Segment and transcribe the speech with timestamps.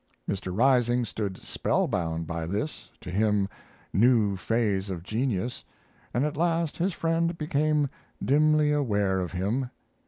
[0.27, 0.51] Mr.
[0.51, 3.47] Rising stood spellbound by this, to him,
[3.93, 5.63] new phase of genius,
[6.11, 7.87] and at last his friend became
[8.25, 9.69] dimly aware of him.